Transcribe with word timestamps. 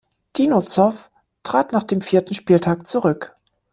Dino 0.35 0.61
Zoff 0.63 1.11
trat 1.43 1.73
nach 1.73 1.83
dem 1.83 2.01
vierten 2.01 2.33
Spieltag 2.33 2.87
zurück. 2.87 3.35